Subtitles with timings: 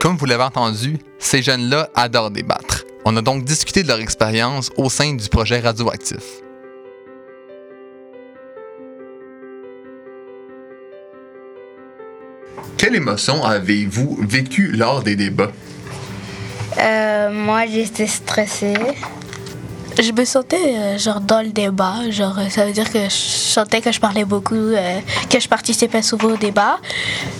[0.00, 2.86] Comme vous l'avez entendu, ces jeunes-là adorent débattre.
[3.04, 6.40] On a donc discuté de leur expérience au sein du projet radioactif.
[12.78, 15.52] Quelle émotion avez-vous vécue lors des débats?
[16.78, 18.72] Euh, moi, j'étais stressée.
[19.98, 23.08] Je me sentais euh, genre dans le débat, genre euh, ça veut dire que je
[23.10, 26.78] sentais que je parlais beaucoup, euh, que je participais souvent au débat,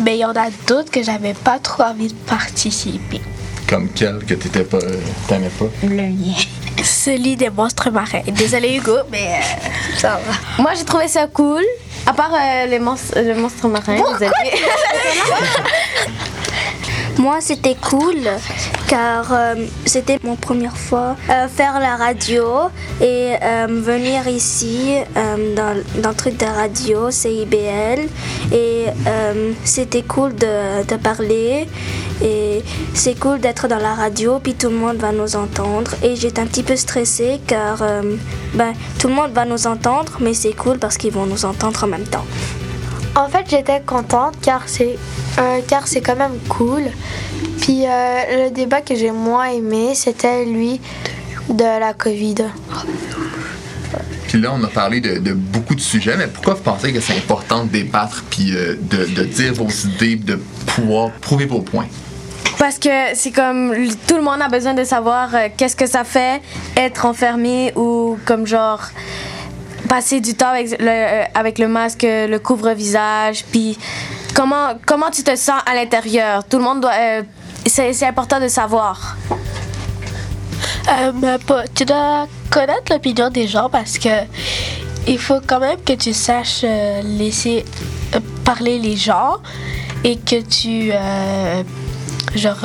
[0.00, 3.20] mais il y en a d'autres que j'avais pas trop envie de participer.
[3.68, 4.78] Comme quel que t'étais pas,
[5.26, 5.64] t'aimais pas?
[5.82, 6.34] Le lien.
[6.82, 8.22] Celui des monstres marins.
[8.26, 10.62] Désolé Hugo, mais euh, ça va.
[10.62, 11.62] Moi, j'ai trouvé ça cool.
[12.06, 14.30] À part euh, les monstres, le monstre marin, désolé.
[17.24, 18.20] Moi, c'était cool
[18.86, 19.54] car euh,
[19.86, 22.44] c'était mon première fois euh, faire la radio
[23.00, 24.96] et euh, venir ici
[25.56, 28.10] dans, dans le truc de radio, CIBL.
[28.52, 28.88] Et
[29.64, 31.66] c'était cool de, de parler
[32.22, 35.92] et c'est cool d'être dans la radio, puis tout le monde va nous entendre.
[36.02, 37.82] Et j'étais un petit peu stressée car
[38.52, 41.84] ben, tout le monde va nous entendre, mais c'est cool parce qu'ils vont nous entendre
[41.84, 42.26] en même temps.
[43.16, 44.98] En fait, j'étais contente car c'est
[45.38, 46.82] euh, car c'est quand même cool.
[47.60, 50.80] Puis euh, le débat que j'ai moins aimé, c'était lui
[51.48, 52.36] de la Covid.
[54.28, 57.00] Puis là, on a parlé de, de beaucoup de sujets, mais pourquoi vous pensez que
[57.00, 61.60] c'est important de débattre puis euh, de, de dire vos idées, de pouvoir prouver vos
[61.60, 61.86] points?
[62.58, 63.74] Parce que c'est comme
[64.06, 66.40] tout le monde a besoin de savoir euh, qu'est-ce que ça fait
[66.76, 68.82] être enfermé ou comme genre
[69.88, 73.78] passer du temps avec le, euh, avec le masque, le couvre-visage, puis
[74.34, 76.44] comment, comment tu te sens à l'intérieur?
[76.44, 76.92] Tout le monde doit.
[76.92, 77.22] euh,
[77.66, 79.16] c'est important de savoir.
[80.90, 81.38] Euh,
[81.74, 84.08] tu dois connaître l'opinion des gens parce que
[85.06, 87.64] il faut quand même que tu saches euh, laisser
[88.44, 89.36] parler les gens
[90.02, 90.92] et que tu
[92.34, 92.64] genre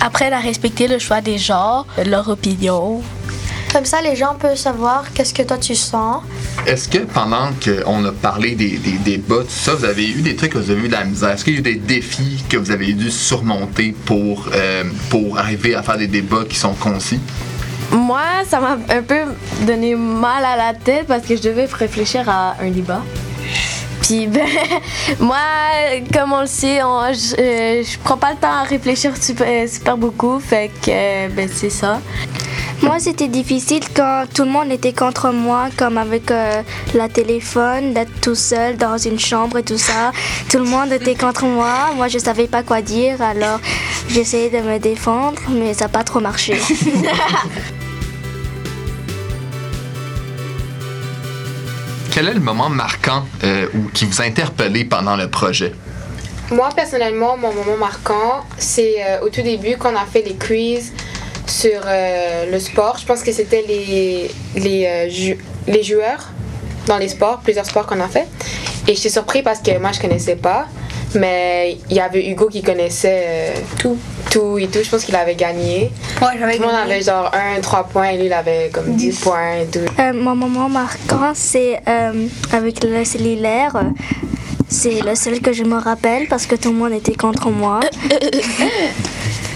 [0.00, 3.02] apprennes à respecter le choix des gens, leur opinion.
[3.72, 6.22] Comme ça, les gens peuvent savoir qu'est-ce que toi tu sens.
[6.66, 10.34] Est-ce que pendant qu'on a parlé des, des débats, tout ça, vous avez eu des
[10.34, 11.30] trucs que vous avez eu de la misère?
[11.30, 15.38] Est-ce qu'il y a eu des défis que vous avez dû surmonter pour, euh, pour
[15.38, 17.20] arriver à faire des débats qui sont concis?
[17.92, 19.20] Moi, ça m'a un peu
[19.66, 23.02] donné mal à la tête parce que je devais réfléchir à un débat.
[24.06, 24.46] Puis, ben,
[25.18, 25.36] moi,
[26.12, 29.68] comme on le sait, on- je, euh, je prends pas le temps à réfléchir super,
[29.68, 32.00] super beaucoup, fait que, euh, ben, c'est ça.
[32.82, 36.62] Moi, c'était difficile quand tout le monde était contre moi, comme avec euh,
[36.94, 40.12] la téléphone, d'être tout seul dans une chambre et tout ça.
[40.50, 41.90] Tout le monde était contre moi.
[41.96, 43.60] Moi, je savais pas quoi dire, alors
[44.10, 46.58] j'essayais de me défendre, mais ça n'a pas trop marché.
[52.16, 55.74] Quel est le moment marquant euh, ou qui vous a interpellé pendant le projet?
[56.50, 60.34] Moi, personnellement, mon moment marquant, c'est euh, au tout début quand on a fait les
[60.34, 60.94] quiz
[61.46, 62.96] sur euh, le sport.
[62.96, 64.30] Je pense que c'était les,
[65.82, 66.30] joueurs
[66.86, 68.26] dans les sports, plusieurs sports qu'on a fait.
[68.88, 70.68] Et j'étais surpris parce que moi, je connaissais pas.
[71.14, 73.98] Mais il y avait Hugo qui connaissait tout.
[74.30, 74.80] Tout et tout.
[74.82, 75.90] Je pense qu'il avait gagné.
[76.20, 79.20] J'avais Tout le monde avait genre 1, 3 points et lui, il avait comme 10
[79.20, 79.80] points et tout.
[79.98, 83.76] Euh, mon moment marquant, c'est euh, avec le cellulaire.
[84.68, 87.80] C'est le seul que je me rappelle parce que tout le monde était contre moi.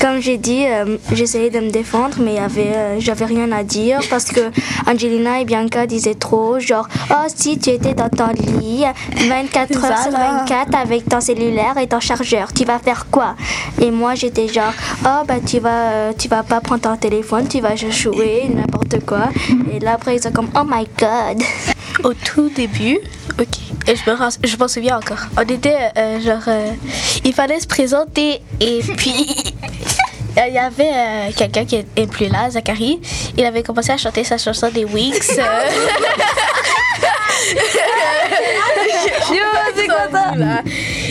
[0.00, 4.26] Comme j'ai dit, euh, j'essayais de me défendre, mais euh, j'avais rien à dire parce
[4.26, 4.50] que
[4.86, 8.84] Angelina et Bianca disaient trop, genre, oh, si tu étais dans ton lit
[9.28, 13.34] 24 heures sur 24 avec ton cellulaire et ton chargeur, tu vas faire quoi?
[13.80, 14.72] Et moi, j'étais genre,
[15.04, 18.48] oh, bah, tu vas, euh, tu vas pas prendre ton téléphone, tu vas juste jouer,
[18.54, 19.28] n'importe quoi.
[19.72, 21.42] Et là, après, ils sont comme, oh my god.
[22.02, 22.98] Au tout début,
[23.38, 25.18] ok, et je me, je m'en souviens encore.
[25.36, 26.70] On était euh, genre, euh,
[27.24, 29.12] il fallait se présenter et puis
[30.36, 33.00] il y avait euh, quelqu'un qui est plus là, Zachary.
[33.36, 35.38] Il avait commencé à chanter sa chanson des Wings.
[37.34, 37.84] c'est ça?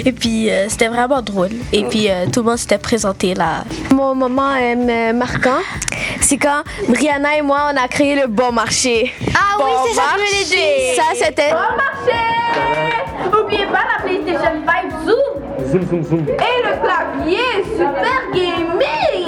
[0.06, 1.50] Et puis euh, c'était vraiment drôle.
[1.72, 3.64] Et puis euh, tout le monde s'était présenté là.
[3.94, 5.62] Mon moment euh, marquant,
[6.22, 9.14] c'est quand Brianna et moi, on a créé le bon marché.
[9.34, 10.96] Ah oui, c'est ça que je voulais dire.
[10.96, 11.52] Ça, c'était...
[13.32, 15.44] N'oubliez pas la PlayStation 5 Zoom.
[15.72, 16.28] Zoom, zoom, zoom.
[16.28, 18.53] Et le clavier Super Gaming.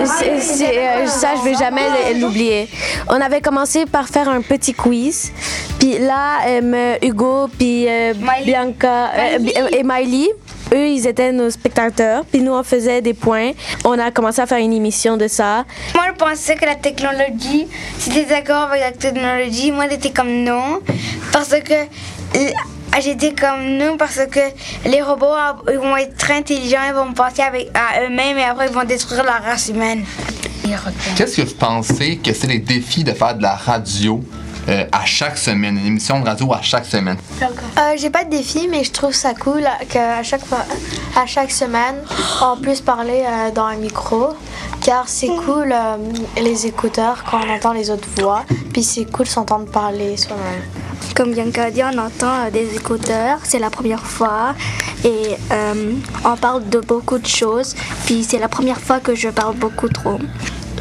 [0.05, 2.67] Euh, ça, je vais jamais l'oublier.
[3.09, 5.31] On avait commencé par faire un petit quiz.
[5.79, 8.13] Puis là, euh, Hugo, puis euh,
[8.45, 10.29] Bianca euh, Bi- et Miley,
[10.73, 12.23] eux, ils étaient nos spectateurs.
[12.31, 13.51] Puis nous, on faisait des points.
[13.83, 15.65] On a commencé à faire une émission de ça.
[15.93, 17.67] Moi, je pensais que la technologie,
[17.99, 20.79] si t'es d'accord avec la technologie, moi, j'étais comme non.
[21.31, 21.73] Parce que
[22.95, 24.39] euh, Ah, J'étais comme nous parce que
[24.85, 28.43] les robots ah, ils vont être très intelligents, ils vont penser avec, à eux-mêmes et
[28.43, 30.03] après ils vont détruire la race humaine.
[31.15, 34.23] Qu'est-ce que vous pensez que c'est les défis de faire de la radio
[34.67, 37.17] euh, à chaque semaine, une émission de radio à chaque semaine?
[37.41, 40.65] Euh, J'ai pas de défi, mais je trouve ça cool qu'à chaque, fois,
[41.15, 41.95] à chaque semaine,
[42.41, 44.29] on puisse parler euh, dans un micro.
[44.81, 45.97] Car c'est cool euh,
[46.41, 48.43] les écouteurs quand on entend les autres voix.
[48.73, 50.84] Puis c'est cool s'entendre parler soi-même.
[51.15, 54.53] Comme Bianca a dit, on entend euh, des écouteurs, c'est la première fois.
[55.03, 55.93] Et euh,
[56.23, 57.75] on parle de beaucoup de choses.
[58.05, 60.19] Puis c'est la première fois que je parle beaucoup trop.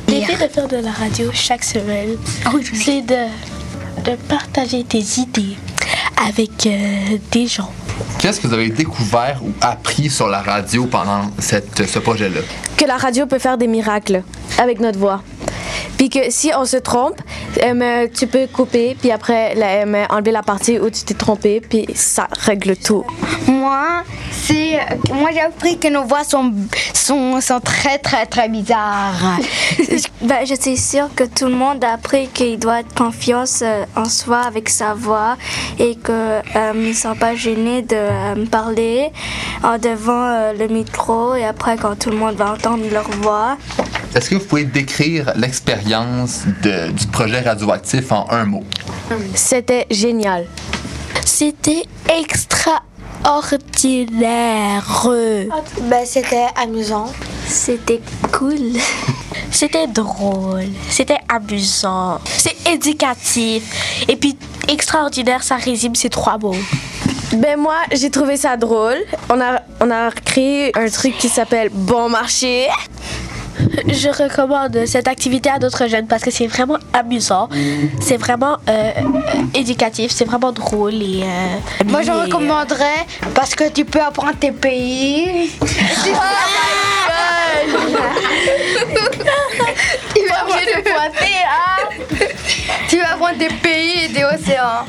[0.09, 2.17] L'idée de faire de la radio chaque semaine,
[2.75, 3.27] c'est de,
[4.05, 5.57] de partager tes idées
[6.27, 7.71] avec euh, des gens.
[8.19, 12.41] Qu'est-ce que vous avez découvert ou appris sur la radio pendant cette, ce projet-là?
[12.77, 14.23] Que la radio peut faire des miracles
[14.59, 15.23] avec notre voix.
[16.05, 17.19] Puis que si on se trompe,
[17.63, 21.87] euh, tu peux couper, puis après euh, enlever la partie où tu t'es trompé, puis
[21.95, 23.07] ça règle tout.
[23.47, 24.03] Moi,
[24.47, 24.79] c'est
[25.13, 26.53] moi j'ai appris que nos voix sont,
[26.93, 29.39] sont, sont très très très bizarres.
[30.23, 33.85] Ben, je suis sûre que tout le monde a appris qu'il doit être confiance euh,
[33.95, 35.37] en soi avec sa voix
[35.79, 39.11] et qu'ils ne sont pas gênés de euh, parler
[39.63, 43.59] en devant euh, le micro et après quand tout le monde va entendre leur voix.
[44.15, 48.65] Est-ce que vous pouvez décrire l'expérience du projet radioactif en un mot?
[49.35, 50.47] C'était génial.
[51.27, 51.83] C'était
[53.25, 54.85] extraordinaire.
[55.83, 57.13] Ben, C'était amusant.
[57.47, 58.01] C'était
[58.33, 58.59] cool.
[59.51, 63.63] C'était drôle, c'était amusant, c'est éducatif.
[64.09, 64.37] Et puis
[64.69, 66.57] extraordinaire, ça résume ces trois mots.
[67.35, 68.99] Ben moi, j'ai trouvé ça drôle.
[69.31, 72.67] On a, on a créé un truc qui s'appelle Bon Marché.
[73.89, 77.49] Je recommande cette activité à d'autres jeunes parce que c'est vraiment amusant,
[78.01, 79.01] c'est vraiment euh, euh,
[79.55, 81.23] éducatif, c'est vraiment drôle et.
[81.23, 85.51] euh, Moi je et- recommanderais parce que tu peux apprendre tes pays.
[90.15, 92.27] Tu vas apprendre pointer, hein?
[92.89, 94.85] Tu vas apprendre des pays et des océans.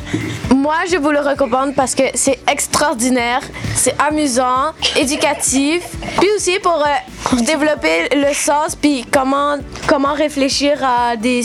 [0.55, 3.41] Moi, je vous le recommande parce que c'est extraordinaire,
[3.75, 5.81] c'est amusant, éducatif,
[6.17, 11.41] puis aussi pour euh, développer le sens, puis comment, comment réfléchir à des,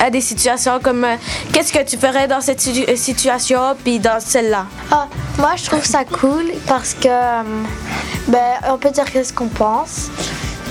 [0.00, 1.16] à des situations comme euh,
[1.52, 4.64] qu'est-ce que tu ferais dans cette situ- situation, puis dans celle-là.
[4.90, 5.06] Ah,
[5.38, 7.42] moi, je trouve ça cool parce que euh,
[8.28, 10.08] ben, on peut dire qu'est-ce qu'on pense.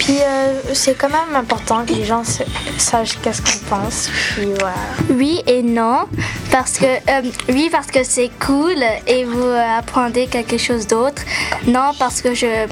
[0.06, 2.44] Puis euh, c'est quand même important que les gens sa-
[2.78, 4.07] sachent qu'est-ce qu'on pense.
[4.36, 4.75] Puis voilà.
[5.10, 6.06] Oui et non,
[6.52, 8.75] parce que euh, oui parce que c'est cool
[9.07, 11.24] et vous euh, apprenez quelque chose d'autre.
[11.66, 12.68] Non parce que je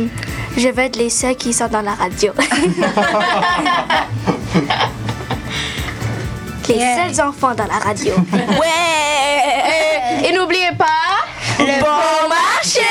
[0.56, 2.32] je veux être les seuls qui sont dans la radio.
[6.70, 8.14] les seuls enfants dans la radio.
[8.32, 10.24] Ouais!
[10.30, 11.26] Et n'oubliez pas,
[11.60, 12.82] le bon marché!